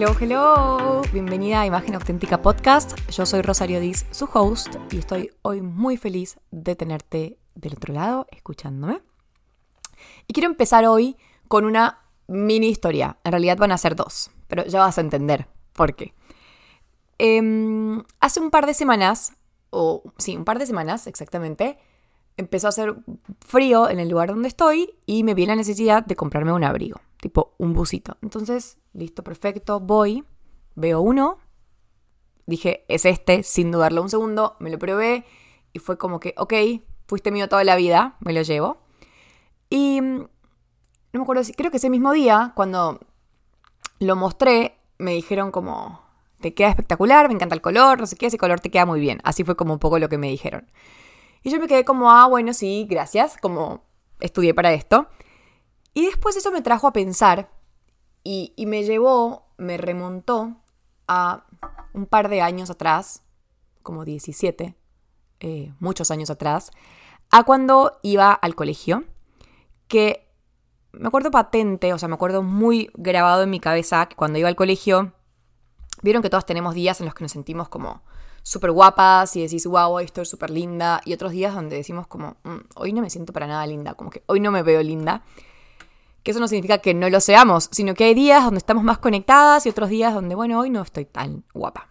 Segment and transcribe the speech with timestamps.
[0.00, 1.02] hello, hello.
[1.12, 2.98] Bienvenida a Imagen Auténtica Podcast.
[3.10, 7.92] Yo soy Rosario Diz, su host, y estoy hoy muy feliz de tenerte del otro
[7.92, 9.02] lado escuchándome.
[10.26, 11.18] Y quiero empezar hoy
[11.48, 11.98] con una
[12.28, 13.18] mini historia.
[13.24, 16.14] En realidad van a ser dos, pero ya vas a entender por qué.
[17.18, 19.34] Em, hace un par de semanas,
[19.68, 21.78] o sí, un par de semanas exactamente,
[22.40, 22.96] empezó a hacer
[23.40, 27.00] frío en el lugar donde estoy y me vi la necesidad de comprarme un abrigo,
[27.20, 28.16] tipo un busito.
[28.22, 30.24] Entonces, listo, perfecto, voy,
[30.74, 31.38] veo uno,
[32.46, 35.24] dije, es este, sin dudarlo un segundo, me lo probé
[35.72, 36.54] y fue como que, ok,
[37.06, 38.78] fuiste mío toda la vida, me lo llevo.
[39.68, 40.28] Y no
[41.12, 43.00] me acuerdo si, creo que ese mismo día, cuando
[44.00, 46.02] lo mostré, me dijeron como,
[46.40, 49.00] te queda espectacular, me encanta el color, no sé qué, ese color te queda muy
[49.00, 49.20] bien.
[49.24, 50.70] Así fue como un poco lo que me dijeron.
[51.42, 53.82] Y yo me quedé como, ah, bueno, sí, gracias, como
[54.20, 55.08] estudié para esto.
[55.94, 57.50] Y después eso me trajo a pensar
[58.22, 60.56] y, me llevó, me remontó
[61.08, 61.46] a
[61.94, 63.22] un par de años atrás,
[63.82, 64.76] como 17,
[65.40, 66.70] eh, muchos años atrás,
[67.30, 69.04] a cuando iba al colegio,
[69.88, 70.28] que
[70.92, 74.48] me acuerdo patente, o sea, me acuerdo muy grabado en mi cabeza que cuando iba
[74.48, 75.12] al colegio,
[76.02, 78.02] vieron que todos tenemos días en los que nos sentimos como
[78.42, 82.58] súper guapas y decís, wow, estoy súper linda, y otros días donde decimos como, mm,
[82.76, 85.22] hoy no me siento para nada linda, como que hoy no me veo linda.
[86.22, 88.98] Que eso no significa que no lo seamos, sino que hay días donde estamos más
[88.98, 91.88] conectadas y otros días donde, bueno, hoy no estoy tan guapa.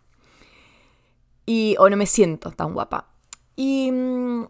[1.48, 3.08] Y, o no me siento tan guapa.
[3.56, 4.46] Y mm,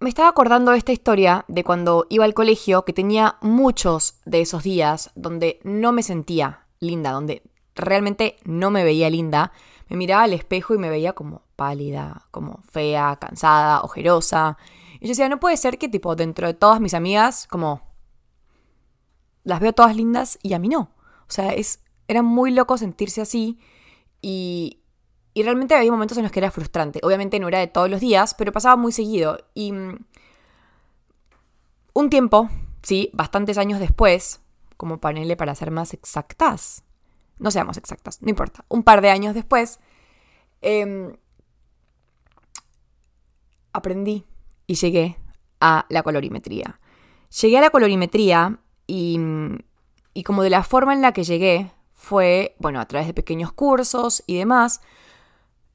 [0.00, 4.40] me estaba acordando de esta historia de cuando iba al colegio, que tenía muchos de
[4.40, 7.42] esos días donde no me sentía linda, donde
[7.74, 9.52] realmente no me veía linda,
[9.90, 14.56] me miraba al espejo y me veía como pálida, como fea, cansada, ojerosa.
[15.00, 17.82] Y yo decía, no puede ser que tipo dentro de todas mis amigas, como
[19.42, 20.92] las veo todas lindas y a mí no.
[21.28, 23.58] O sea, es, era muy loco sentirse así
[24.22, 24.80] y,
[25.34, 27.00] y realmente había momentos en los que era frustrante.
[27.02, 29.38] Obviamente no era de todos los días, pero pasaba muy seguido.
[29.54, 29.98] Y mm,
[31.94, 32.48] un tiempo,
[32.82, 34.40] sí, bastantes años después,
[34.76, 36.84] como panele para ser más exactas,
[37.40, 39.80] no seamos exactas, no importa, un par de años después,
[40.60, 41.16] em,
[43.72, 44.24] aprendí
[44.66, 45.16] y llegué
[45.60, 46.80] a la colorimetría.
[47.40, 49.18] Llegué a la colorimetría y,
[50.14, 53.52] y como de la forma en la que llegué fue, bueno, a través de pequeños
[53.52, 54.80] cursos y demás,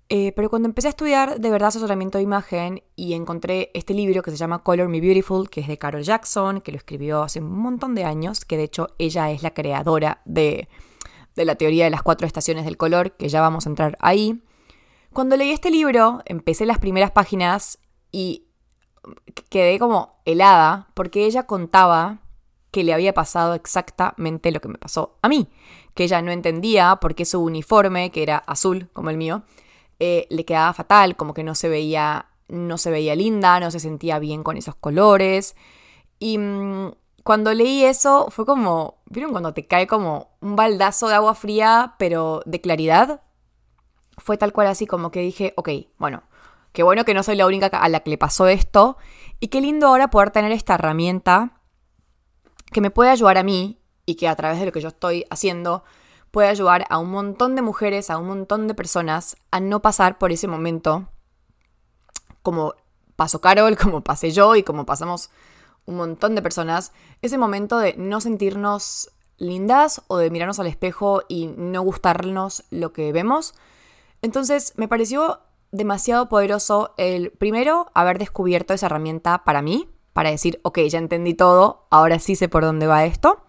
[0.09, 4.21] eh, pero cuando empecé a estudiar de verdad asesoramiento de imagen y encontré este libro
[4.21, 7.39] que se llama Color Me Beautiful, que es de Carol Jackson, que lo escribió hace
[7.39, 10.67] un montón de años, que de hecho ella es la creadora de
[11.35, 14.41] de la teoría de las cuatro estaciones del color, que ya vamos a entrar ahí.
[15.15, 17.79] Cuando leí este libro, empecé las primeras páginas
[18.11, 18.47] y
[19.49, 22.17] quedé como helada porque ella contaba
[22.69, 25.47] que le había pasado exactamente lo que me pasó a mí,
[25.93, 29.43] que ella no entendía por qué su uniforme, que era azul como el mío,
[30.01, 33.79] eh, le quedaba fatal, como que no se veía, no se veía linda, no se
[33.79, 35.55] sentía bien con esos colores.
[36.19, 36.91] Y mm,
[37.23, 41.95] cuando leí eso fue como, ¿vieron cuando te cae como un baldazo de agua fría,
[41.97, 43.21] pero de claridad?
[44.17, 46.23] Fue tal cual así como que dije, ok, bueno,
[46.73, 48.97] qué bueno que no soy la única a la que le pasó esto
[49.39, 51.61] y qué lindo ahora poder tener esta herramienta
[52.71, 55.25] que me puede ayudar a mí y que a través de lo que yo estoy
[55.29, 55.83] haciendo
[56.31, 60.17] puede ayudar a un montón de mujeres, a un montón de personas a no pasar
[60.17, 61.09] por ese momento
[62.41, 62.75] como
[63.15, 65.29] pasó Carol, como pasé yo y como pasamos
[65.85, 71.23] un montón de personas, ese momento de no sentirnos lindas o de mirarnos al espejo
[71.27, 73.53] y no gustarnos lo que vemos.
[74.25, 75.39] Entonces me pareció
[75.71, 81.35] demasiado poderoso el primero haber descubierto esa herramienta para mí, para decir, ok, ya entendí
[81.35, 83.43] todo, ahora sí sé por dónde va esto.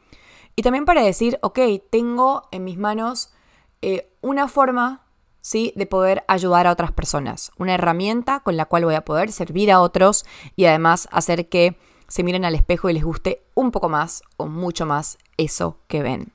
[0.55, 3.33] Y también para decir, ok, tengo en mis manos
[3.81, 5.07] eh, una forma,
[5.41, 9.33] ¿sí?, de poder ayudar a otras personas, una herramienta con la cual voy a poder
[9.33, 10.27] servir a otros
[10.57, 14.47] y además hacer que se miren al espejo y les guste un poco más o
[14.47, 16.35] mucho más eso que ven.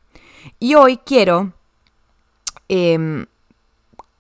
[0.58, 1.54] Y hoy quiero
[2.70, 3.28] em,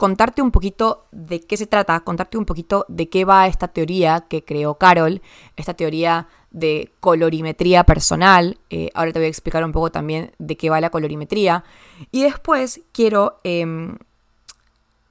[0.01, 4.25] contarte un poquito de qué se trata, contarte un poquito de qué va esta teoría
[4.27, 5.21] que creó Carol,
[5.57, 8.57] esta teoría de colorimetría personal.
[8.71, 11.63] Eh, ahora te voy a explicar un poco también de qué va la colorimetría.
[12.11, 13.99] Y después quiero em,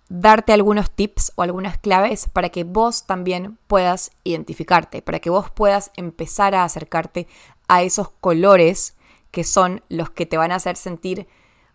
[0.09, 5.53] darte algunos tips o algunas claves para que vos también puedas identificarte, para que vos
[5.53, 7.29] puedas empezar a acercarte
[7.69, 8.97] a esos colores
[9.31, 11.29] que son los que te van a hacer sentir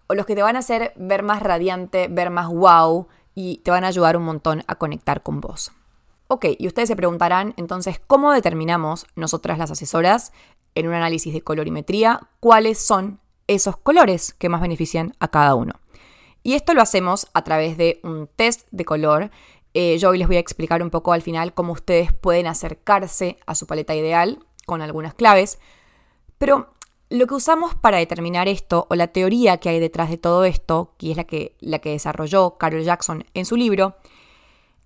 [0.07, 3.71] o los que te van a hacer ver más radiante, ver más wow y te
[3.71, 5.71] van a ayudar un montón a conectar con vos.
[6.27, 10.31] Ok, y ustedes se preguntarán entonces cómo determinamos nosotras las asesoras
[10.73, 15.73] en un análisis de colorimetría cuáles son esos colores que más benefician a cada uno.
[16.41, 19.31] Y esto lo hacemos a través de un test de color.
[19.73, 23.37] Eh, yo hoy les voy a explicar un poco al final cómo ustedes pueden acercarse
[23.45, 25.59] a su paleta ideal con algunas claves.
[26.37, 26.74] Pero
[27.09, 30.93] lo que usamos para determinar esto, o la teoría que hay detrás de todo esto,
[30.97, 33.95] que es la que, la que desarrolló Carol Jackson en su libro,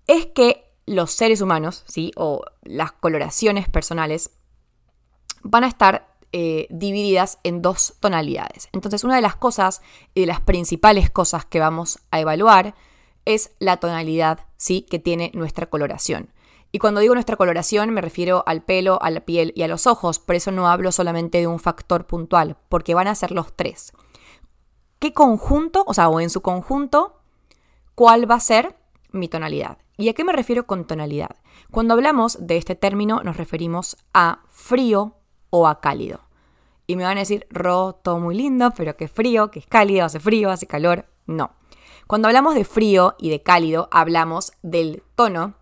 [0.06, 2.10] es que los seres humanos, ¿sí?
[2.16, 4.30] o las coloraciones personales,
[5.42, 8.68] van a estar eh, divididas en dos tonalidades.
[8.72, 9.82] Entonces, una de las cosas
[10.14, 12.74] y de las principales cosas que vamos a evaluar
[13.24, 14.82] es la tonalidad ¿sí?
[14.82, 16.30] que tiene nuestra coloración.
[16.72, 19.86] Y cuando digo nuestra coloración me refiero al pelo, a la piel y a los
[19.86, 23.52] ojos, por eso no hablo solamente de un factor puntual, porque van a ser los
[23.54, 23.92] tres.
[24.98, 27.20] ¿Qué conjunto, o sea, o en su conjunto,
[27.94, 28.76] cuál va a ser
[29.10, 29.78] mi tonalidad?
[29.96, 31.36] ¿Y a qué me refiero con tonalidad?
[31.70, 35.16] Cuando hablamos de este término nos referimos a frío
[35.50, 36.20] o a cálido.
[36.86, 40.04] Y me van a decir, Ro, todo muy lindo, pero qué frío, que es cálido,
[40.04, 41.06] hace frío, hace calor.
[41.26, 41.52] No.
[42.06, 45.54] Cuando hablamos de frío y de cálido, hablamos del tono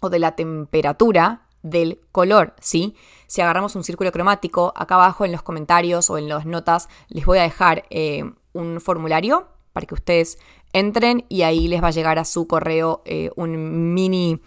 [0.00, 2.94] o de la temperatura del color, ¿sí?
[3.26, 7.26] Si agarramos un círculo cromático, acá abajo en los comentarios o en las notas les
[7.26, 10.38] voy a dejar eh, un formulario para que ustedes
[10.72, 14.40] entren y ahí les va a llegar a su correo eh, un mini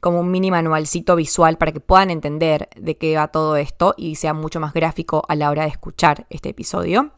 [0.00, 4.16] como un mini manualcito visual para que puedan entender de qué va todo esto y
[4.16, 7.12] sea mucho más gráfico a la hora de escuchar este episodio.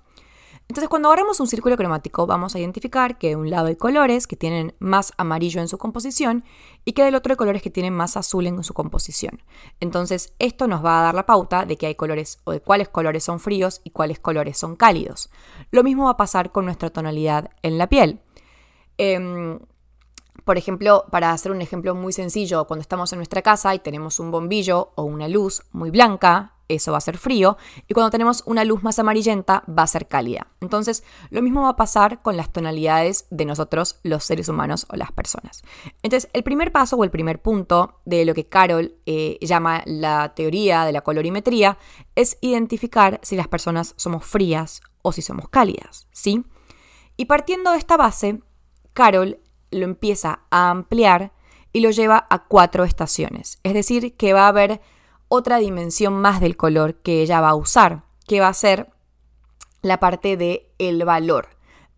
[0.68, 4.26] Entonces, cuando agarramos un círculo cromático, vamos a identificar que de un lado hay colores
[4.26, 6.44] que tienen más amarillo en su composición
[6.84, 9.42] y que del otro hay colores que tienen más azul en su composición.
[9.80, 12.90] Entonces, esto nos va a dar la pauta de que hay colores o de cuáles
[12.90, 15.30] colores son fríos y cuáles colores son cálidos.
[15.70, 18.20] Lo mismo va a pasar con nuestra tonalidad en la piel.
[18.98, 19.58] Em,
[20.48, 24.18] por ejemplo, para hacer un ejemplo muy sencillo, cuando estamos en nuestra casa y tenemos
[24.18, 28.42] un bombillo o una luz muy blanca, eso va a ser frío, y cuando tenemos
[28.46, 30.46] una luz más amarillenta va a ser cálida.
[30.62, 34.96] Entonces, lo mismo va a pasar con las tonalidades de nosotros, los seres humanos o
[34.96, 35.60] las personas.
[36.02, 40.32] Entonces, el primer paso o el primer punto de lo que Carol eh, llama la
[40.34, 41.76] teoría de la colorimetría
[42.14, 46.42] es identificar si las personas somos frías o si somos cálidas, ¿sí?
[47.18, 48.40] Y partiendo de esta base,
[48.94, 51.32] Carol lo empieza a ampliar
[51.72, 53.58] y lo lleva a cuatro estaciones.
[53.62, 54.80] Es decir, que va a haber
[55.28, 58.90] otra dimensión más del color que ella va a usar, que va a ser
[59.82, 61.48] la parte de el valor,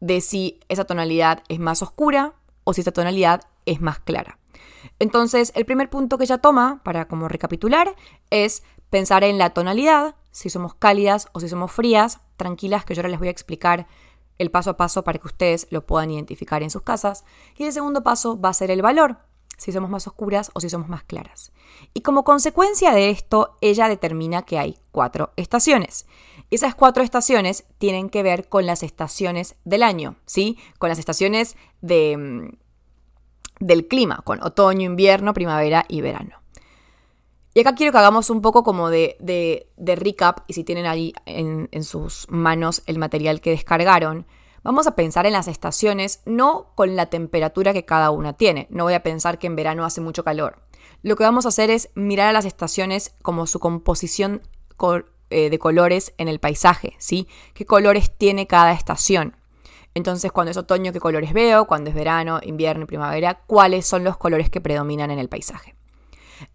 [0.00, 2.34] de si esa tonalidad es más oscura
[2.64, 4.38] o si esa tonalidad es más clara.
[4.98, 7.94] Entonces, el primer punto que ella toma, para como recapitular,
[8.30, 13.00] es pensar en la tonalidad, si somos cálidas o si somos frías, tranquilas que yo
[13.00, 13.86] ahora les voy a explicar
[14.40, 17.24] el paso a paso para que ustedes lo puedan identificar en sus casas.
[17.58, 19.18] Y el segundo paso va a ser el valor,
[19.58, 21.52] si somos más oscuras o si somos más claras.
[21.92, 26.06] Y como consecuencia de esto, ella determina que hay cuatro estaciones.
[26.50, 30.58] Esas cuatro estaciones tienen que ver con las estaciones del año, ¿sí?
[30.78, 32.48] Con las estaciones mm,
[33.60, 36.40] del clima, con otoño, invierno, primavera y verano.
[37.52, 41.12] Y acá quiero que hagamos un poco como de, de, recap, y si tienen ahí
[41.26, 44.26] en, en sus manos el material que descargaron,
[44.62, 48.66] Vamos a pensar en las estaciones no con la temperatura que cada una tiene.
[48.70, 50.58] No voy a pensar que en verano hace mucho calor.
[51.02, 54.42] Lo que vamos a hacer es mirar a las estaciones como su composición
[55.30, 57.26] eh, de colores en el paisaje, ¿sí?
[57.54, 59.34] ¿Qué colores tiene cada estación?
[59.94, 61.66] Entonces, cuando es otoño, ¿qué colores veo?
[61.66, 65.74] Cuando es verano, invierno y primavera, ¿cuáles son los colores que predominan en el paisaje?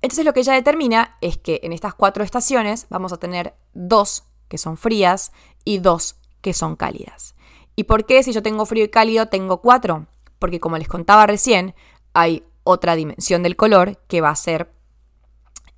[0.01, 4.23] Entonces, lo que ella determina es que en estas cuatro estaciones vamos a tener dos
[4.47, 5.31] que son frías
[5.63, 7.35] y dos que son cálidas.
[7.75, 10.07] ¿Y por qué si yo tengo frío y cálido tengo cuatro?
[10.39, 11.75] Porque como les contaba recién,
[12.13, 14.71] hay otra dimensión del color que va a ser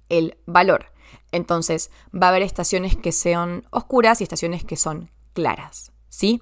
[0.09, 0.91] el valor.
[1.31, 6.41] Entonces va a haber estaciones que sean oscuras y estaciones que son claras, ¿sí?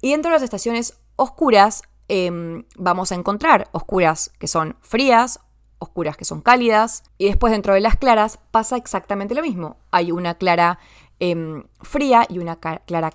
[0.00, 5.40] Y dentro de las estaciones oscuras em, vamos a encontrar oscuras que son frías,
[5.78, 9.76] oscuras que son cálidas, y después dentro de las claras pasa exactamente lo mismo.
[9.90, 10.78] Hay una clara
[11.18, 13.10] em, fría y una clara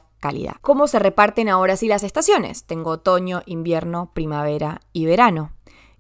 [0.62, 2.64] ¿Cómo se reparten ahora sí las estaciones?
[2.64, 5.52] Tengo otoño, invierno, primavera y verano.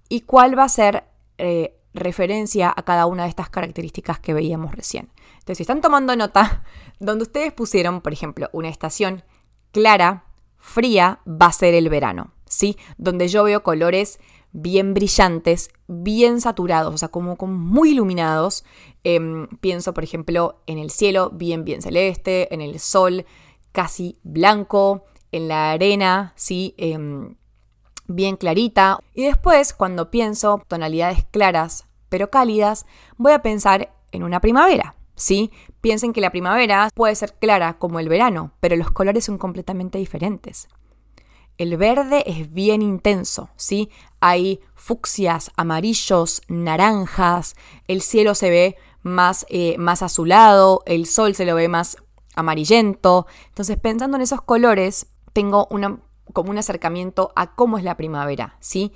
[0.07, 1.03] ¿Y cuál va a ser
[1.37, 5.09] eh, referencia a cada una de estas características que veíamos recién?
[5.33, 6.63] Entonces, si están tomando nota,
[6.99, 9.23] donde ustedes pusieron, por ejemplo, una estación
[9.71, 10.23] clara,
[10.57, 12.77] fría, va a ser el verano, ¿sí?
[12.97, 14.19] Donde yo veo colores
[14.53, 18.63] bien brillantes, bien saturados, o sea, como, muy iluminados.
[19.03, 23.25] Em, pienso, por ejemplo, en el cielo bien, bien celeste, en el sol
[23.71, 26.75] casi blanco, en la arena, ¿sí?
[26.77, 27.35] Em,
[28.07, 28.99] bien clarita.
[29.13, 32.85] Y después, cuando pienso tonalidades claras pero cálidas,
[33.17, 35.49] voy a pensar en una primavera, ¿sí?
[35.81, 39.97] Piensen que la primavera puede ser clara como el verano, pero los colores son completamente
[39.97, 40.67] diferentes.
[41.57, 43.89] El verde es bien intenso, ¿sí?
[44.19, 47.55] Hay fucsias, amarillos, naranjas,
[47.87, 51.97] el cielo se ve más, eh, más azulado, el sol se lo ve más
[52.35, 53.27] amarillento.
[53.49, 55.99] Entonces, pensando en esos colores, tengo una,
[56.33, 58.91] como un acercamiento a cómo es la primavera, ¿sí?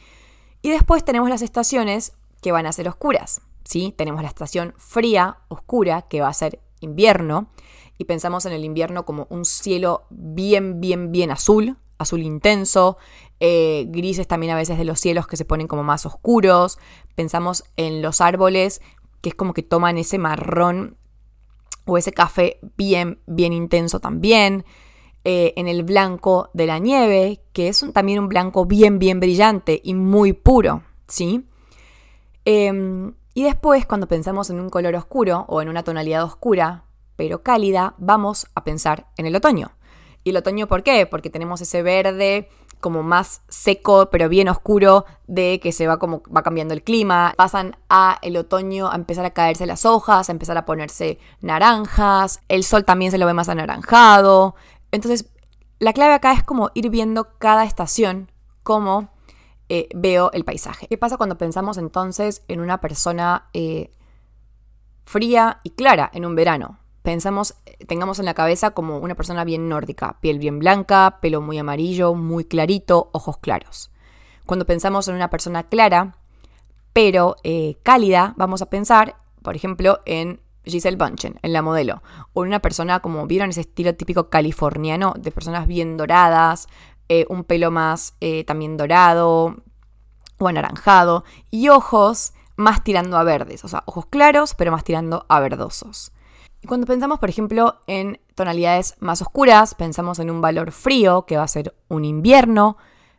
[0.62, 3.94] Y después tenemos las estaciones que van a ser oscuras, ¿sí?
[3.96, 7.50] Tenemos la estación fría, oscura, que va a ser invierno,
[7.98, 12.98] y pensamos en el invierno como un cielo bien, bien, bien azul, azul intenso,
[13.40, 16.80] eh, grises también a veces de los cielos que se ponen como más oscuros,
[17.16, 18.82] pensamos en los árboles
[19.22, 20.98] que es como que toman ese marrón
[21.86, 24.66] o ese café bien, bien intenso también,
[25.24, 29.82] eh, en el blanco de la nieve, que es también un blanco bien, bien brillante
[29.84, 31.46] y muy puro, ¿sí?
[32.46, 36.86] Em, y después, cuando pensamos en un color oscuro o en una tonalidad oscura,
[37.16, 39.72] pero cálida, vamos a pensar en el otoño.
[40.28, 41.06] ¿Y el otoño por qué?
[41.06, 42.50] Porque tenemos ese verde
[42.82, 47.34] como más seco, pero bien oscuro, de que se va como va cambiando el clima.
[47.38, 52.42] Pasan a el otoño a empezar a caerse las hojas, a empezar a ponerse naranjas.
[52.50, 54.56] El sol también se lo ve más anaranjado.
[54.92, 55.30] Entonces,
[55.80, 58.30] la clave acá es como ir viendo cada estación
[58.64, 59.10] como
[59.70, 60.88] eh, veo el paisaje.
[60.88, 63.92] ¿Qué pasa cuando pensamos entonces en una persona eh,
[65.06, 66.80] fría y clara en un verano?
[67.08, 67.56] Pensamos,
[67.88, 72.14] tengamos en la cabeza como una persona bien nórdica, piel bien blanca, pelo muy amarillo,
[72.14, 73.92] muy clarito, ojos claros.
[74.46, 76.18] Cuando pensamos en una persona clara,
[76.92, 82.44] pero eh, cálida, vamos a pensar, por ejemplo, en Giselle Bunchen, en la modelo, o
[82.44, 86.68] en una persona como vieron ese estilo típico californiano, de personas bien doradas,
[87.08, 89.56] eh, un pelo más eh, también dorado
[90.40, 95.26] o anaranjado, y ojos más tirando a verdes, o sea, ojos claros, pero más tirando
[95.30, 96.12] a verdosos.
[96.62, 101.38] Y cuando pensamos, por ejemplo, en tonalidades más oscuras, pensamos en un valor frío, que
[101.38, 102.78] va a ser un invierno.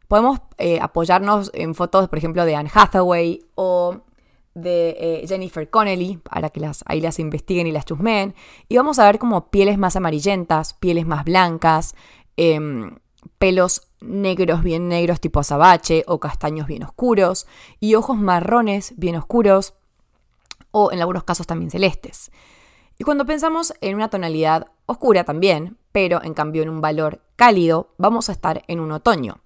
[0.08, 4.02] Podemos eh, apoyarnos en fotos, por ejemplo, de Anne Hathaway o
[4.54, 8.34] de eh, Jennifer Connelly, para que las, ahí las investiguen y las chusmeen.
[8.68, 11.94] Y vamos a ver como pieles más amarillentas, pieles más blancas,
[12.36, 12.96] em,
[13.38, 17.46] pelos negros, bien negros tipo azabache, o castaños bien oscuros,
[17.78, 19.74] y ojos marrones bien oscuros,
[20.70, 22.30] o en algunos casos también celestes.
[22.98, 27.94] Y cuando pensamos en una tonalidad oscura también, pero en cambio en un valor cálido,
[27.96, 29.40] vamos a estar en un otoño.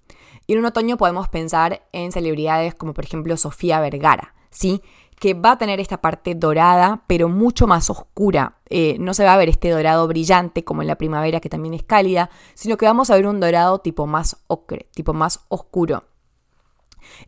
[0.47, 4.81] Y en un otoño podemos pensar en celebridades como por ejemplo Sofía Vergara, ¿sí?
[5.19, 8.57] que va a tener esta parte dorada, pero mucho más oscura.
[8.69, 11.73] Eh, no se va a ver este dorado brillante como en la primavera, que también
[11.73, 16.03] es cálida, sino que vamos a ver un dorado tipo más ocre, tipo más oscuro.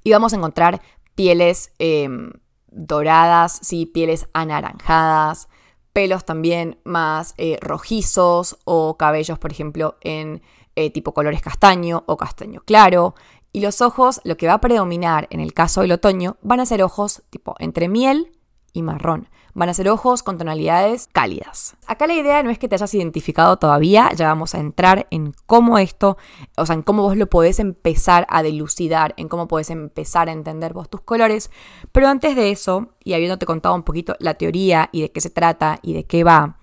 [0.04, 0.82] Y vamos a encontrar
[1.14, 2.32] pieles em,
[2.68, 3.86] doradas, ¿sí?
[3.86, 5.48] pieles anaranjadas,
[5.96, 10.42] pelos también más eh, rojizos o cabellos, por ejemplo, en
[10.76, 13.16] eh, tipo colores castaño o castaño claro.
[13.54, 16.66] Y los ojos, lo que va a predominar en el caso del otoño, van a
[16.66, 18.34] ser ojos tipo entre miel
[18.74, 19.30] y marrón.
[19.56, 21.78] Van a ser ojos con tonalidades cálidas.
[21.88, 25.34] Acá la idea no es que te hayas identificado todavía, ya vamos a entrar en
[25.46, 26.18] cómo esto,
[26.58, 30.34] o sea, en cómo vos lo podés empezar a delucidar, en cómo podés empezar a
[30.34, 31.52] entender vos tus colores.
[31.94, 35.30] Pero antes de eso, y habiéndote contado un poquito la teoría y de qué se
[35.30, 36.60] trata y de qué va,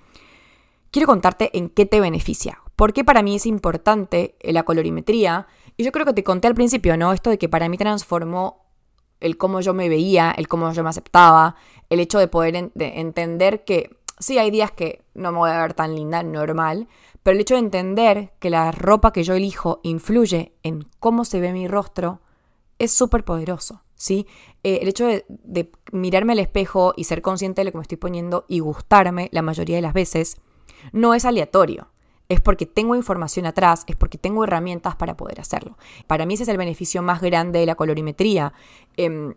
[0.91, 2.59] quiero contarte en qué te beneficia.
[2.77, 5.47] ¿Por qué para mí es importante la colorimetría?
[5.79, 7.15] Y yo creo que te conté al principio, ¿no?
[7.15, 8.62] Esto de que para mí transformó
[9.23, 11.57] el cómo yo me veía, el cómo yo me aceptaba,
[11.91, 15.75] el hecho de poder entender que sí hay días que no me voy a ver
[15.75, 16.89] tan linda, normal,
[17.23, 21.41] pero el hecho de entender que la ropa que yo elijo influye en cómo se
[21.41, 22.21] ve mi rostro
[22.79, 24.27] es súper poderoso, ¿sí?
[24.65, 27.83] Eh, el hecho de, de mirarme al espejo y ser consciente de lo que me
[27.83, 30.39] estoy poniendo y gustarme la mayoría de las veces
[30.93, 31.92] no es aleatorio
[32.29, 35.77] es porque tengo información atrás, es porque tengo herramientas para poder hacerlo.
[36.07, 38.53] Para mí ese es el beneficio más grande de la colorimetría.
[38.97, 39.35] Em,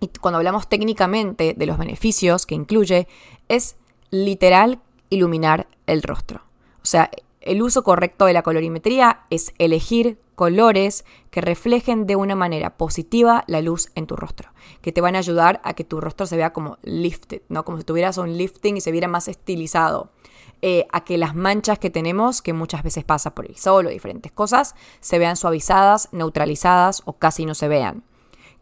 [0.00, 3.08] y cuando hablamos técnicamente de los beneficios que incluye,
[3.48, 3.76] es
[4.10, 6.42] literal iluminar el rostro.
[6.82, 7.10] O sea,
[7.40, 13.44] el uso correcto de la colorimetría es elegir colores que reflejen de una manera positiva
[13.46, 14.50] la luz en tu rostro,
[14.80, 17.64] que te van a ayudar a que tu rostro se vea como lifted, ¿no?
[17.64, 20.10] Como si tuvieras un lifting y se viera más estilizado.
[20.62, 23.90] Eh, a que las manchas que tenemos, que muchas veces pasa por el sol o
[23.90, 28.04] diferentes cosas, se vean suavizadas, neutralizadas o casi no se vean.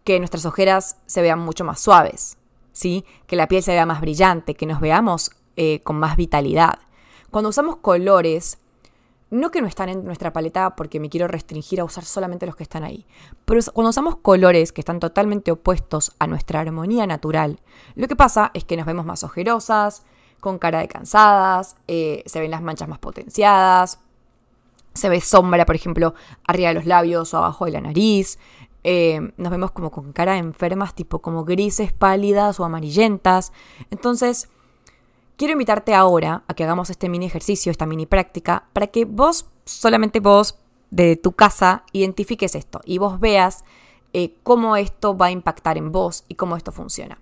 [0.04, 2.38] Que nuestras ojeras se vean mucho más suaves,
[2.72, 3.04] ¿sí?
[3.26, 6.78] Que la piel se vea más brillante, que nos veamos eh, con más vitalidad.
[7.30, 8.58] Cuando usamos colores,
[9.30, 12.54] no que no están en nuestra paleta porque me quiero restringir a usar solamente los
[12.54, 13.06] que están ahí,
[13.44, 17.60] pero cuando usamos colores que están totalmente opuestos a nuestra armonía natural,
[17.96, 20.04] lo que pasa es que nos vemos más ojerosas,
[20.40, 24.00] con cara de cansadas, eh, se ven las manchas más potenciadas,
[24.94, 26.14] se ve sombra, por ejemplo,
[26.46, 28.38] arriba de los labios o abajo de la nariz.
[28.84, 33.52] Eh, nos vemos como con cara de enfermas, tipo como grises, pálidas o amarillentas.
[33.90, 34.48] Entonces,
[35.36, 39.46] quiero invitarte ahora a que hagamos este mini ejercicio, esta mini práctica, para que vos,
[39.64, 40.58] solamente vos,
[40.90, 43.64] de tu casa, identifiques esto y vos veas
[44.14, 47.18] eh, cómo esto va a impactar en vos y cómo esto funciona.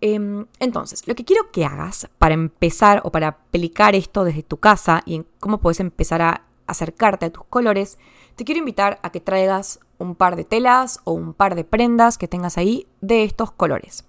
[0.00, 4.56] Em, entonces, lo que quiero que hagas para empezar o para aplicar esto desde tu
[4.56, 7.98] casa y cómo puedes empezar a acercarte a tus colores,
[8.36, 12.16] te quiero invitar a que traigas un par de telas o un par de prendas
[12.16, 14.04] que tengas ahí de estos colores.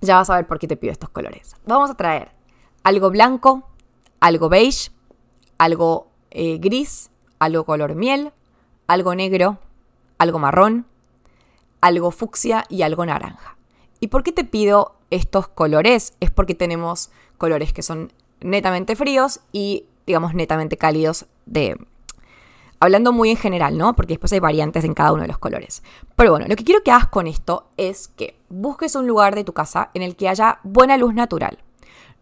[0.00, 1.54] Ya vas a ver por qué te pido estos colores.
[1.66, 2.32] Vamos a traer
[2.82, 3.68] algo blanco,
[4.20, 4.90] algo beige,
[5.58, 8.32] algo eh, gris, algo color miel,
[8.86, 9.58] algo negro,
[10.18, 10.86] algo marrón,
[11.80, 13.56] algo fucsia y algo naranja.
[14.02, 16.14] ¿Y por qué te pido estos colores?
[16.18, 21.78] Es porque tenemos colores que son netamente fríos y digamos, netamente cálidos de...
[22.80, 23.94] Hablando muy en general, ¿no?
[23.94, 25.84] Porque después hay variantes en cada uno de los colores.
[26.16, 29.44] Pero bueno, lo que quiero que hagas con esto es que busques un lugar de
[29.44, 31.60] tu casa en el que haya buena luz natural.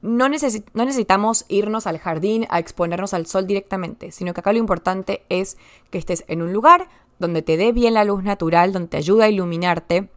[0.02, 4.58] No, no, necesitamos irnos al jardín a exponernos al sol directamente, sino que acá lo
[4.58, 5.56] importante es
[5.88, 9.24] que estés en un lugar donde te dé bien la luz natural, donde te ayude
[9.24, 10.10] a iluminarte,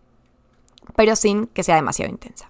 [0.96, 2.50] pero sin que sea demasiado intensa.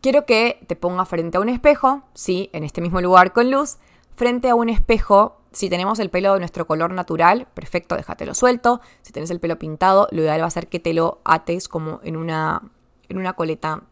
[0.00, 3.78] Quiero que te pongas frente a un espejo, sí, en este mismo lugar con luz,
[4.14, 5.40] frente a un espejo.
[5.50, 8.80] Si tenemos el pelo de nuestro color natural, perfecto, déjatelo suelto.
[9.02, 12.00] Si tenés el pelo pintado, lo ideal va a ser que te lo ates como
[12.04, 12.62] en una,
[13.08, 13.82] en una coleta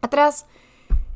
[0.00, 0.46] atrás.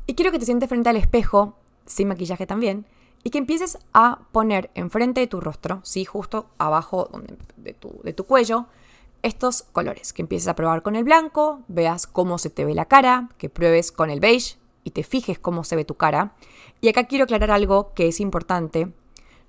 [0.05, 1.55] Y quiero que te sientes frente al espejo,
[1.85, 2.85] sin maquillaje también,
[3.23, 7.09] y que empieces a poner enfrente de tu rostro, sí, justo abajo
[7.55, 8.67] de tu, de tu cuello,
[9.23, 12.85] estos colores, que empieces a probar con el blanco, veas cómo se te ve la
[12.85, 16.33] cara, que pruebes con el beige y te fijes cómo se ve tu cara.
[16.81, 18.91] Y acá quiero aclarar algo que es importante.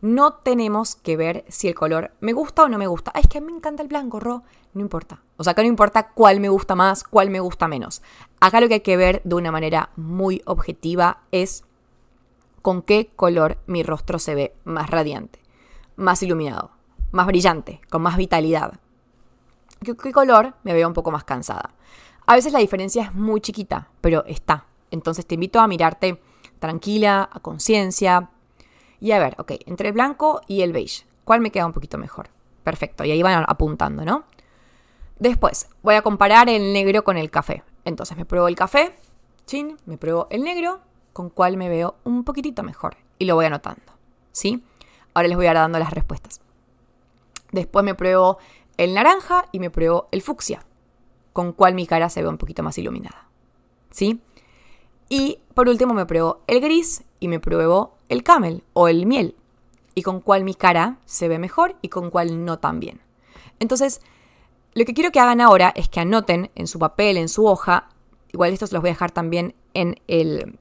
[0.00, 3.12] No tenemos que ver si el color me gusta o no me gusta.
[3.14, 4.42] es que a mí me encanta el blanco, Ro.
[4.74, 5.22] No importa.
[5.37, 8.02] O sea, acá no importa cuál me gusta más, cuál me gusta menos.
[8.40, 11.64] Acá lo que hay que ver de una manera muy objetiva es
[12.62, 15.40] con qué color mi rostro se ve más radiante,
[15.96, 16.70] más iluminado,
[17.12, 18.78] más brillante, con más vitalidad
[19.80, 21.70] qué, color me veo un poco más cansada.
[22.26, 24.66] A veces la diferencia es muy chiquita, pero está.
[24.90, 26.20] Entonces te invito a mirarte
[26.58, 28.30] tranquila, a conciencia.
[29.00, 31.98] Y a ver, ok, entre el blanco y el beige, ¿cuál me queda un poquito
[31.98, 32.30] mejor?
[32.64, 34.24] Perfecto, y ahí van apuntando, ¿no?
[35.18, 37.62] Después, voy a comparar el negro con el café.
[37.84, 38.94] Entonces me pruebo el café,
[39.46, 40.80] chin, me pruebo el negro,
[41.12, 42.96] con cuál me veo un poquitito mejor.
[43.18, 43.92] Y lo voy anotando,
[44.30, 44.62] ¿sí?
[45.14, 46.40] Ahora les voy a ir dando las respuestas.
[47.50, 48.38] Después me pruebo
[48.78, 50.64] el naranja y me pruebo el fucsia,
[51.34, 53.28] con cual mi cara se ve un poquito más iluminada.
[53.90, 54.20] ¿Sí?
[55.08, 59.34] Y por último me pruebo el gris y me pruebo el camel o el miel,
[59.94, 63.00] y con cuál mi cara se ve mejor y con cuál no tan bien.
[63.58, 64.00] Entonces,
[64.74, 67.88] lo que quiero que hagan ahora es que anoten en su papel, en su hoja,
[68.32, 70.58] igual estos los voy a dejar también en el,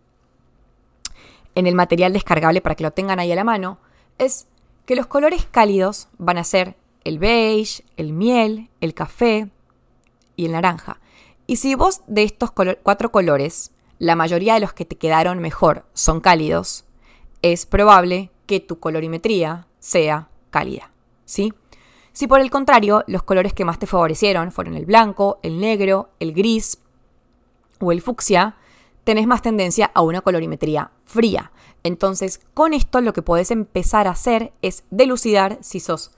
[1.54, 3.78] en el material descargable para que lo tengan ahí a la mano,
[4.18, 4.48] es
[4.86, 6.76] que los colores cálidos van a ser
[7.08, 9.50] el beige, el miel, el café
[10.36, 11.00] y el naranja.
[11.46, 15.86] Y si vos de estos cuatro colores, la mayoría de los que te quedaron mejor
[15.94, 16.84] son cálidos,
[17.42, 20.92] es probable que tu colorimetría sea cálida,
[21.24, 21.54] ¿sí?
[22.12, 26.10] Si por el contrario, los colores que más te favorecieron fueron el blanco, el negro,
[26.20, 26.80] el gris
[27.80, 28.58] o el fucsia,
[29.06, 31.54] tenés más tendencia a una colorimetría fría.
[31.84, 36.12] Entonces, con esto lo que podés empezar a hacer es delucidar si sos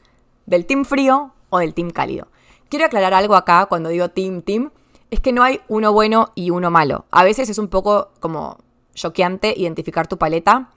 [0.49, 2.27] del team frío o del team cálido.
[2.69, 4.71] Quiero aclarar algo acá cuando digo team, team,
[5.12, 7.05] es que no hay uno bueno y uno malo.
[7.12, 8.57] A veces es un poco como
[8.95, 10.71] choqueante identificar tu paleta.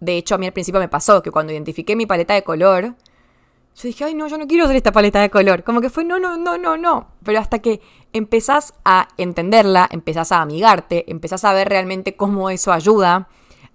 [0.00, 2.84] De hecho, a mí al principio me pasó que cuando identifiqué mi paleta de color,
[2.84, 5.62] yo dije, ay, no, yo no quiero hacer esta paleta de color.
[5.62, 7.08] Como que fue, no, no, no, no, no.
[7.22, 7.80] Pero hasta que
[8.12, 13.28] empezás a entenderla, empezás a amigarte, empezás a ver realmente cómo eso ayuda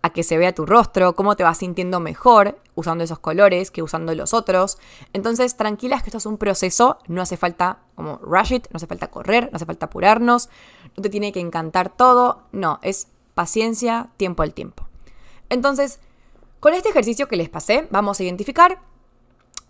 [0.03, 3.81] a que se vea tu rostro, cómo te vas sintiendo mejor usando esos colores que
[3.81, 4.77] usando los otros.
[5.13, 8.85] Entonces, tranquilas que esto es un proceso, no hace falta como rush it, no hace
[8.85, 10.49] falta correr, no hace falta apurarnos,
[10.97, 14.87] no te tiene que encantar todo, no, es paciencia, tiempo al tiempo.
[15.49, 16.01] Entonces,
[16.59, 18.81] con este ejercicio que les pasé, vamos a identificar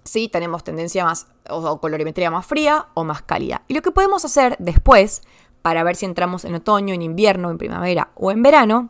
[0.04, 3.62] si tenemos tendencia más o colorimetría más fría o más cálida.
[3.68, 5.22] Y lo que podemos hacer después,
[5.62, 8.90] para ver si entramos en otoño, en invierno, en primavera o en verano,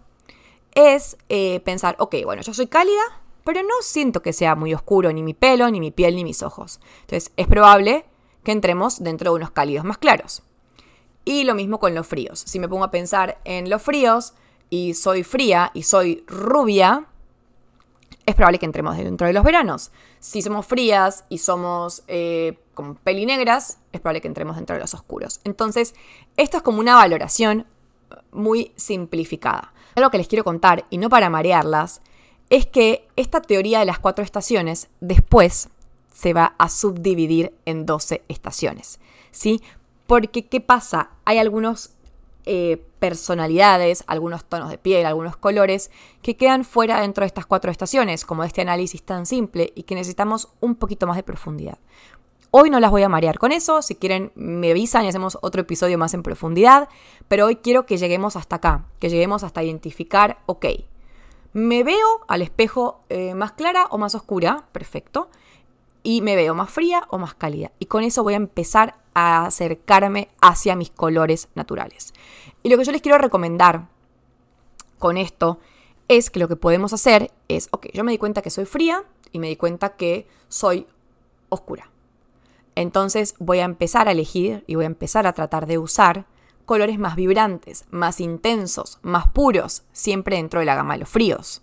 [0.76, 3.02] es eh, pensar, ok, bueno, yo soy cálida,
[3.44, 6.44] pero no siento que sea muy oscuro ni mi pelo, ni mi piel, ni mis
[6.44, 6.80] ojos.
[7.02, 8.06] Entonces es probable
[8.44, 10.44] que entremos dentro de unos cálidos más claros.
[11.26, 12.40] Y lo mismo con los fríos.
[12.40, 14.34] Si me pongo a pensar en los fríos
[14.70, 17.08] y soy fría y soy rubia,
[18.26, 19.92] es probable que entremos dentro de los veranos.
[20.20, 24.94] Si somos frías y somos eh, como pelinegras, es probable que entremos dentro de los
[24.94, 25.40] oscuros.
[25.44, 25.94] Entonces,
[26.38, 27.66] esto es como una valoración
[28.32, 29.73] muy simplificada.
[29.96, 32.02] Lo que les quiero contar, y no para marearlas,
[32.50, 35.70] es que esta teoría de las cuatro estaciones después
[36.14, 39.00] se va a subdividir en 12 estaciones.
[39.32, 39.62] ¿Sí?
[40.06, 41.10] Porque, ¿qué pasa?
[41.26, 41.92] Hay algunos
[42.46, 47.72] eh, personalidades, algunos tonos de piel, algunos colores que quedan fuera dentro de estas cuatro
[47.72, 51.80] estaciones, como este análisis tan simple y que necesitamos un poquito más de profundidad.
[52.56, 55.62] Hoy no las voy a marear con eso, si quieren me avisan y hacemos otro
[55.62, 56.88] episodio más en profundidad,
[57.28, 60.68] pero hoy quiero que lleguemos hasta acá, que lleguemos hasta identificar, ok,
[61.54, 65.32] me veo al espejo eh, más clara o más oscura, perfecto,
[66.04, 67.72] y me veo más fría o más cálida.
[67.80, 72.14] Y con eso voy a empezar a acercarme hacia mis colores naturales.
[72.62, 73.88] Y lo que yo les quiero recomendar
[75.00, 75.58] con esto
[76.08, 79.06] es que lo que podemos hacer es, ok, yo me di cuenta que soy fría
[79.32, 80.86] y me di cuenta que soy
[81.50, 81.90] oscura.
[82.76, 86.26] Entonces voy a empezar a elegir y voy a empezar a tratar de usar
[86.66, 91.62] colores más vibrantes, más intensos, más puros, siempre dentro de la gama de los fríos.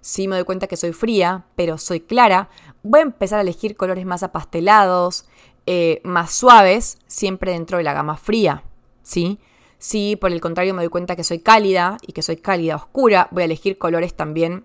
[0.00, 2.48] Si me doy cuenta que soy fría, pero soy clara,
[2.82, 5.26] voy a empezar a elegir colores más apastelados,
[5.66, 8.62] eh, más suaves, siempre dentro de la gama fría,
[9.02, 9.40] ¿sí?
[9.78, 13.28] Si por el contrario me doy cuenta que soy cálida y que soy cálida oscura,
[13.32, 14.64] voy a elegir colores también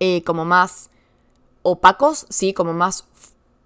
[0.00, 0.90] eh, como más
[1.62, 2.52] opacos, ¿sí?
[2.52, 3.06] Como más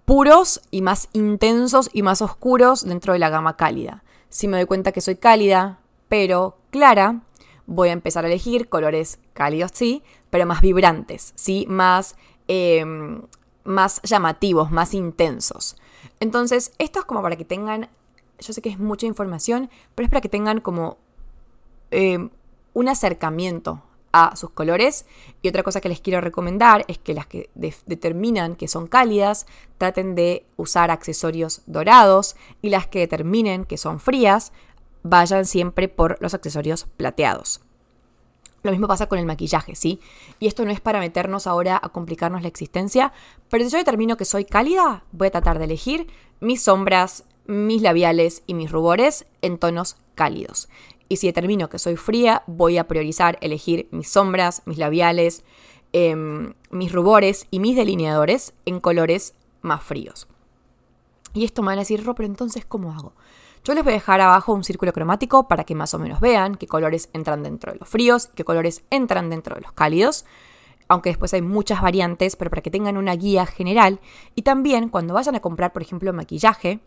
[0.05, 4.03] puros y más intensos y más oscuros dentro de la gama cálida.
[4.29, 7.21] Si me doy cuenta que soy cálida, pero clara,
[7.65, 12.15] voy a empezar a elegir colores cálidos, sí, pero más vibrantes, sí, más,
[12.47, 13.23] em,
[13.63, 15.75] más llamativos, más intensos.
[16.19, 17.89] Entonces, esto es como para que tengan,
[18.39, 20.97] yo sé que es mucha información, pero es para que tengan como
[21.91, 22.29] em,
[22.73, 23.81] un acercamiento
[24.15, 25.05] a sus colores.
[25.41, 29.45] Y otra cosa que les quiero recomendar es que las que determinan que son cálidas
[29.77, 34.53] traten de usar accesorios dorados y las que determinen que son frías
[35.03, 37.59] vayan siempre por los accesorios plateados.
[38.63, 39.99] Lo mismo pasa con el maquillaje, ¿sí?
[40.39, 43.11] Y esto no es para meternos ahora a complicarnos la existencia,
[43.49, 46.07] pero si yo determino que soy cálida, voy a tratar de elegir
[46.39, 50.69] mis sombras, mis labiales y mis rubores en tonos cálidos.
[51.07, 55.43] Y si determino que soy fría, voy a priorizar elegir mis sombras, mis labiales,
[55.93, 60.27] em, mis rubores y mis delineadores en colores más fríos.
[61.33, 63.13] Y esto me van a decir, Ro, pero entonces, ¿cómo hago?
[63.65, 66.55] Yo les voy a dejar abajo un círculo cromático para que más o menos vean
[66.55, 70.25] qué colores entran dentro de los fríos, qué colores entran dentro de los cálidos,
[70.87, 73.99] aunque después hay muchas variantes, pero para que tengan una guía general.
[74.35, 76.79] Y también cuando vayan a comprar, por ejemplo, maquillaje,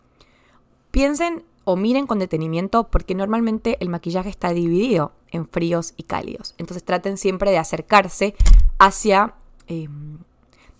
[0.89, 6.55] piensen o miren con detenimiento porque normalmente el maquillaje está dividido en fríos y cálidos.
[6.57, 8.33] Entonces traten siempre de acercarse
[8.79, 9.35] hacia...
[9.67, 10.17] Em,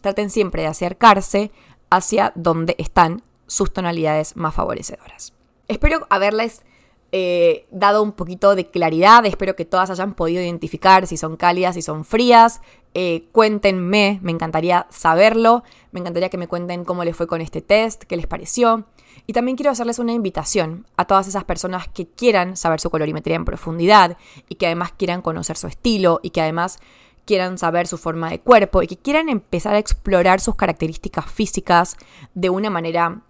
[0.01, 1.51] traten siempre de acercarse
[1.91, 5.33] hacia donde están sus tonalidades más favorecedoras.
[5.67, 6.63] Espero haberles
[7.11, 11.75] eh, dado un poquito de claridad, espero que todas hayan podido identificar si son cálidas,
[11.75, 12.61] si son frías.
[12.93, 17.61] Eh, cuéntenme, me encantaría saberlo, me encantaría que me cuenten cómo les fue con este
[17.61, 18.85] test, qué les pareció.
[19.27, 23.35] Y también quiero hacerles una invitación a todas esas personas que quieran saber su colorimetría
[23.35, 26.79] en profundidad y que además quieran conocer su estilo y que además
[27.25, 31.95] quieran saber su forma de cuerpo y que quieran empezar a explorar sus características físicas
[32.33, 33.21] de una manera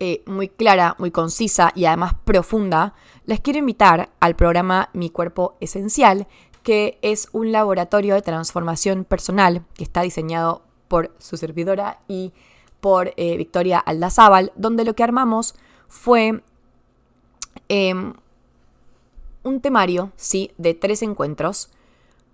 [0.00, 2.92] eh, muy clara, muy concisa y además profunda,
[3.24, 6.26] les quiero invitar al programa Mi Cuerpo Esencial,
[6.64, 12.32] que es un laboratorio de transformación personal que está diseñado por su servidora y
[12.80, 15.54] por eh, Victoria Aldazábal, donde lo que armamos
[15.88, 16.42] fue
[17.68, 18.14] em,
[19.44, 20.50] un temario, ¿sí?
[20.58, 21.70] de tres encuentros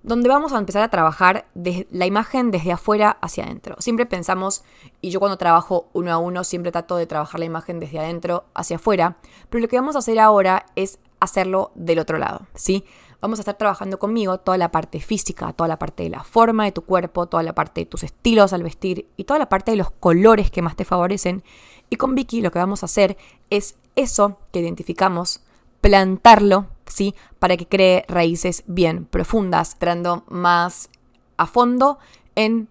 [0.03, 3.77] donde vamos a empezar a trabajar la imagen desde afuera hacia adentro.
[3.81, 4.64] Siempre pensamos,
[5.01, 8.45] y yo cuando trabajo uno a uno siempre trato de trabajar la imagen desde adentro
[8.55, 9.19] hacia afuera,
[9.51, 12.85] pero lo que vamos a hacer ahora es hacerlo del otro lado, ¿sí?
[13.20, 16.64] Vamos a estar trabajando conmigo toda la parte física, toda la parte de la forma
[16.64, 19.72] de tu cuerpo, toda la parte de tus estilos al vestir y toda la parte
[19.72, 21.42] de los colores que más te favorecen.
[21.90, 23.16] Y con Vicky lo que vamos a hacer
[23.50, 25.42] es eso que identificamos,
[25.80, 27.14] plantarlo ¿sí?
[27.38, 30.90] Para que cree raíces bien profundas, entrando más
[31.37, 31.98] a fondo
[32.35, 32.68] en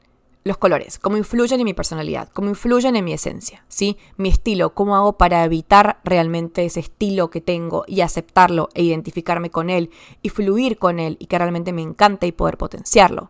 [0.50, 3.98] los colores, cómo influyen en mi personalidad, cómo influyen en mi esencia, ¿sí?
[4.18, 9.52] Mi estilo, cómo hago para evitar realmente ese estilo que tengo y aceptarlo e identificarme
[9.52, 9.92] con él
[10.24, 13.30] y fluir con él y que realmente me encante y poder potenciarlo.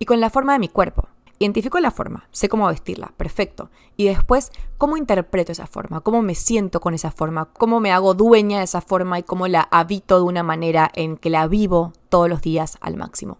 [0.00, 1.08] Y con la forma de mi cuerpo.
[1.38, 3.70] Identifico la forma, sé cómo vestirla, perfecto.
[3.96, 6.00] Y después, ¿cómo interpreto esa forma?
[6.00, 7.44] ¿Cómo me siento con esa forma?
[7.52, 11.18] ¿Cómo me hago dueña de esa forma y cómo la habito de una manera en
[11.18, 13.38] que la vivo todos los días al máximo?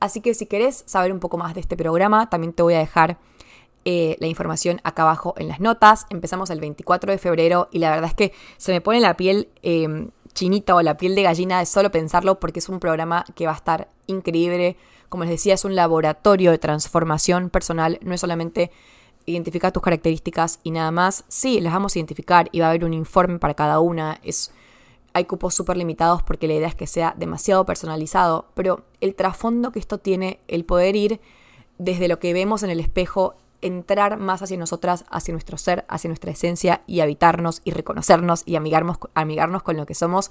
[0.00, 2.78] Así que si querés saber un poco más de este programa, también te voy a
[2.78, 3.18] dejar
[3.84, 6.06] eh, la información acá abajo en las notas.
[6.10, 9.48] Empezamos el 24 de febrero y la verdad es que se me pone la piel
[9.62, 13.46] em, chinita o la piel de gallina de solo pensarlo porque es un programa que
[13.46, 14.76] va a estar increíble
[15.08, 18.70] como les decía, es un laboratorio de transformación personal, no es solamente
[19.26, 21.24] identificar tus características y nada más.
[21.28, 24.20] Sí, las vamos a identificar y va a haber un informe para cada una.
[24.22, 24.52] Es,
[25.12, 29.72] hay cupos súper limitados porque la idea es que sea demasiado personalizado, pero el trasfondo
[29.72, 31.20] que esto tiene, el poder ir
[31.78, 36.08] desde lo que vemos en el espejo, entrar más hacia nosotras, hacia nuestro ser, hacia
[36.08, 40.30] nuestra esencia y habitarnos y reconocernos y amigarnos, amigarnos con lo que somos,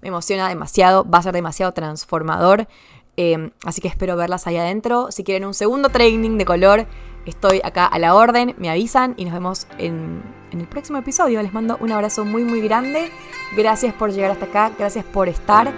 [0.00, 2.68] me emociona demasiado, va a ser demasiado transformador.
[3.16, 5.10] Em, así que espero verlas ahí adentro.
[5.10, 6.86] Si quieren un segundo training de color,
[7.26, 11.42] estoy acá a la orden, me avisan y nos vemos en, en el próximo episodio.
[11.42, 13.10] Les mando un abrazo muy muy grande.
[13.56, 15.72] Gracias por llegar hasta acá, gracias por estar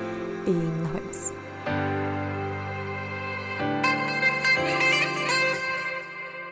[0.47, 1.36] y nos vemos.